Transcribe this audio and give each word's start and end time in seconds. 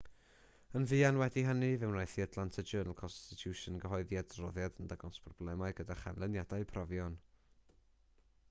yn 0.77 0.85
fuan 0.91 1.19
wedi 1.21 1.41
hynny 1.47 1.67
fe 1.81 1.89
wnaeth 1.91 2.15
the 2.19 2.23
atlanta 2.25 2.63
journal-constitution 2.71 3.77
gyhoeddi 3.83 4.19
adroddiad 4.23 4.81
yn 4.85 4.89
dangos 4.95 5.23
problemau 5.27 5.71
gyda 5.81 5.99
chanlyniadau 6.05 6.67
profion 6.73 7.21